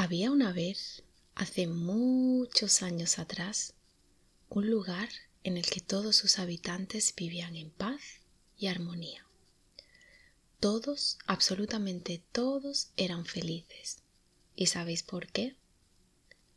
[0.00, 1.02] Había una vez,
[1.34, 3.74] hace muchos años atrás,
[4.48, 5.08] un lugar
[5.42, 8.00] en el que todos sus habitantes vivían en paz
[8.56, 9.26] y armonía.
[10.60, 14.04] Todos, absolutamente todos, eran felices.
[14.54, 15.56] ¿Y sabéis por qué?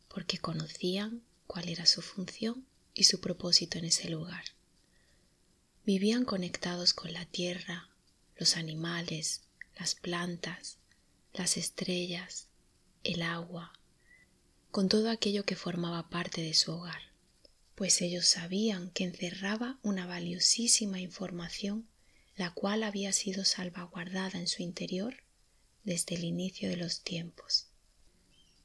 [0.06, 2.64] Porque conocían cuál era su función
[2.94, 4.44] y su propósito en ese lugar.
[5.84, 7.90] Vivían conectados con la tierra,
[8.36, 9.42] los animales,
[9.76, 10.78] las plantas,
[11.32, 12.46] las estrellas,
[13.04, 13.72] el agua,
[14.70, 17.02] con todo aquello que formaba parte de su hogar,
[17.74, 21.88] pues ellos sabían que encerraba una valiosísima información
[22.36, 25.16] la cual había sido salvaguardada en su interior
[25.84, 27.66] desde el inicio de los tiempos.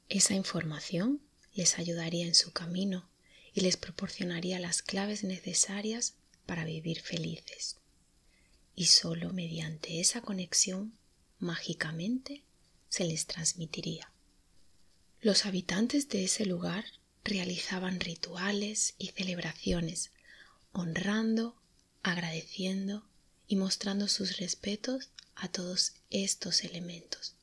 [0.08, 1.20] Esa información
[1.52, 3.08] les ayudaría en su camino
[3.52, 6.14] y les proporcionaría las claves necesarias
[6.46, 7.76] para vivir felices.
[8.74, 10.96] Y sólo mediante esa conexión,
[11.38, 12.44] mágicamente,
[12.88, 14.10] se les transmitiría.
[15.20, 16.84] Los habitantes de ese lugar
[17.24, 20.12] realizaban rituales y celebraciones,
[20.70, 21.56] honrando,
[22.04, 23.04] agradeciendo
[23.48, 27.34] y mostrando sus respetos a todos estos elementos.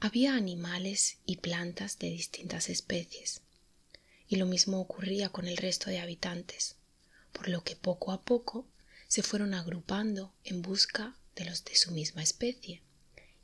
[0.00, 3.42] Había animales y plantas de distintas especies,
[4.26, 6.76] y lo mismo ocurría con el resto de habitantes,
[7.32, 8.66] por lo que poco a poco
[9.06, 12.82] se fueron agrupando en busca de los de su misma especie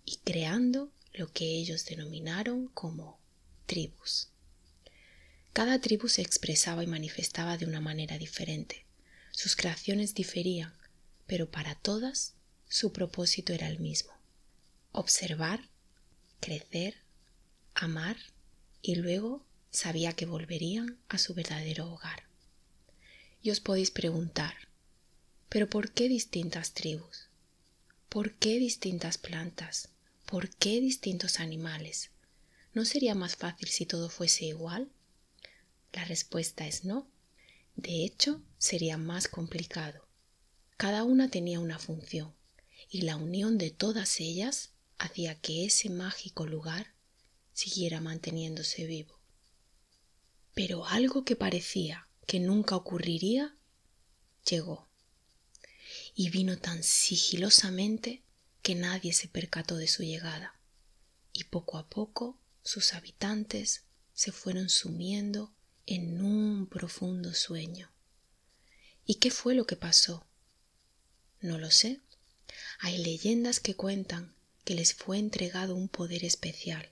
[0.06, 3.20] y creando lo que ellos denominaron como
[3.72, 4.28] tribus.
[5.54, 8.84] Cada tribu se expresaba y manifestaba de una manera diferente.
[9.30, 10.74] Sus creaciones diferían,
[11.26, 12.34] pero para todas
[12.68, 14.12] su propósito era el mismo.
[14.92, 15.70] Observar,
[16.40, 16.96] crecer,
[17.74, 18.18] amar
[18.82, 22.24] y luego sabía que volverían a su verdadero hogar.
[23.42, 24.68] Y os podéis preguntar,
[25.48, 27.28] ¿pero por qué distintas tribus?
[28.10, 29.88] ¿Por qué distintas plantas?
[30.26, 32.11] ¿Por qué distintos animales?
[32.74, 34.90] ¿No sería más fácil si todo fuese igual?
[35.92, 37.06] La respuesta es no.
[37.76, 40.08] De hecho, sería más complicado.
[40.78, 42.34] Cada una tenía una función
[42.88, 46.94] y la unión de todas ellas hacía que ese mágico lugar
[47.52, 49.20] siguiera manteniéndose vivo.
[50.54, 53.54] Pero algo que parecía que nunca ocurriría
[54.48, 54.88] llegó
[56.14, 58.22] y vino tan sigilosamente
[58.62, 60.54] que nadie se percató de su llegada
[61.32, 63.82] y poco a poco sus habitantes
[64.14, 65.52] se fueron sumiendo
[65.86, 67.90] en un profundo sueño.
[69.04, 70.24] ¿Y qué fue lo que pasó?
[71.40, 72.00] No lo sé.
[72.80, 74.34] Hay leyendas que cuentan
[74.64, 76.88] que les fue entregado un poder especial,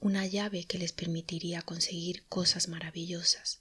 [0.00, 3.60] una llave que les permitiría conseguir cosas maravillosas.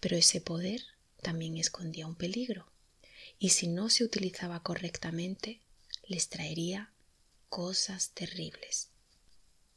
[0.00, 0.82] Pero ese poder
[1.22, 2.66] también escondía un peligro,
[3.38, 5.60] y si no se utilizaba correctamente,
[6.06, 6.92] les traería
[7.48, 8.91] cosas terribles.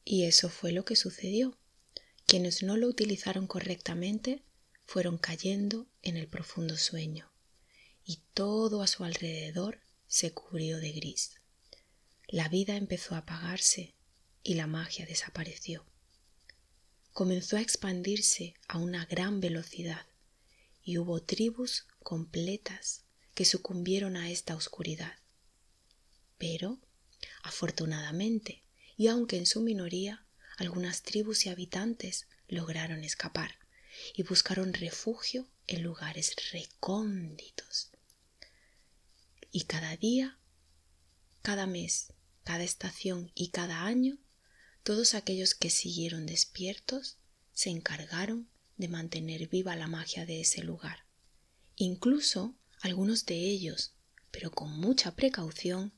[0.06, 1.58] Y eso fue lo que sucedió.
[2.28, 4.44] Quienes no lo utilizaron correctamente
[4.86, 7.32] fueron cayendo en el profundo sueño,
[8.06, 11.42] y todo a su alrededor se cubrió de gris.
[12.28, 13.96] La vida empezó a apagarse
[14.44, 15.86] y la magia desapareció.
[17.12, 20.06] Comenzó a expandirse a una gran velocidad
[20.84, 25.14] y hubo tribus completas que sucumbieron a esta oscuridad.
[26.38, 26.80] Pero,
[27.42, 28.65] afortunadamente,
[28.98, 30.26] y aunque en su minoría,
[30.58, 33.56] algunas tribus y habitantes lograron escapar
[34.14, 37.92] y buscaron refugio en lugares recónditos.
[39.52, 40.38] Y cada día,
[41.42, 42.14] cada mes,
[42.44, 44.18] cada estación y cada año,
[44.84, 47.18] todos aquellos que siguieron despiertos
[47.54, 51.06] se encargaron de mantener viva la magia de ese lugar.
[51.76, 53.94] Incluso algunos de ellos,
[54.32, 55.94] pero con mucha precaución,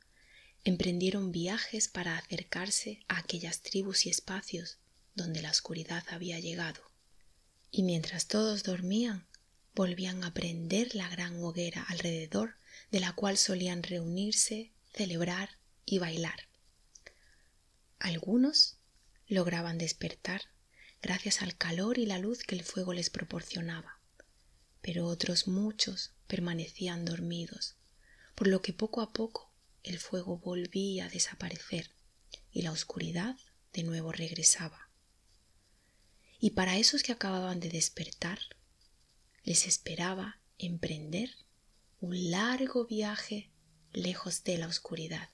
[0.67, 4.79] emprendieron viajes para acercarse a aquellas tribus y espacios
[5.15, 6.81] donde la oscuridad había llegado.
[7.71, 9.25] Y mientras todos dormían,
[9.73, 12.57] volvían a prender la gran hoguera alrededor
[12.91, 15.51] de la cual solían reunirse, celebrar
[15.85, 16.49] y bailar.
[17.97, 18.75] Algunos
[19.25, 20.41] lograban despertar
[21.01, 24.01] gracias al calor y la luz que el fuego les proporcionaba,
[24.81, 27.75] pero otros muchos permanecían dormidos,
[28.35, 29.46] por lo que poco a poco
[29.89, 31.91] el fuego volvía a desaparecer
[32.51, 33.35] y la oscuridad
[33.73, 34.89] de nuevo regresaba.
[36.39, 38.39] Y para esos que acababan de despertar,
[39.43, 41.31] les esperaba emprender
[41.99, 43.51] un largo viaje
[43.91, 45.29] lejos de la oscuridad.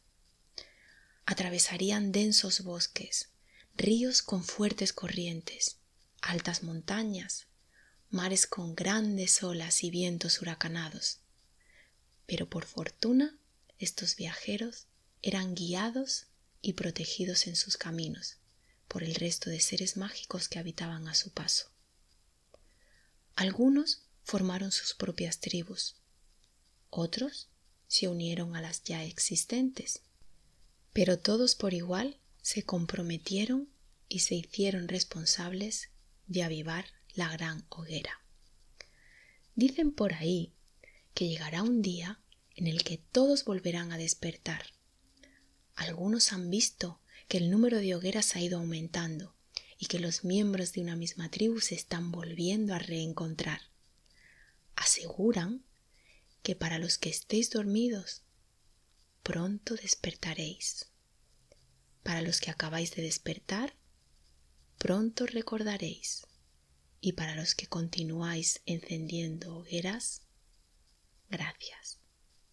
[1.26, 3.30] Atravesarían densos bosques,
[3.76, 5.80] ríos con fuertes corrientes,
[6.22, 7.48] altas montañas,
[8.10, 11.20] mares con grandes olas y vientos huracanados.
[12.26, 13.38] Pero por fortuna
[13.84, 14.88] estos viajeros
[15.22, 16.28] eran guiados
[16.62, 18.38] y protegidos en sus caminos
[18.88, 21.72] por el resto de seres mágicos que habitaban a su paso.
[23.36, 25.96] Algunos formaron sus propias tribus,
[26.90, 27.50] otros
[27.88, 30.02] se unieron a las ya existentes,
[30.94, 33.70] pero todos por igual se comprometieron
[34.08, 35.90] y se hicieron responsables
[36.28, 36.86] de avivar
[37.16, 38.22] la gran hoguera.
[39.56, 40.54] Dicen por ahí
[41.14, 42.23] que llegará un día
[42.56, 44.66] en el que todos volverán a despertar.
[45.76, 49.36] Algunos han visto que el número de hogueras ha ido aumentando
[49.78, 53.62] y que los miembros de una misma tribu se están volviendo a reencontrar.
[54.76, 55.64] Aseguran
[56.42, 58.22] que para los que estéis dormidos,
[59.24, 60.88] pronto despertaréis.
[62.04, 63.76] Para los que acabáis de despertar,
[64.78, 66.28] pronto recordaréis.
[67.00, 70.22] Y para los que continuáis encendiendo hogueras,
[71.30, 72.03] gracias.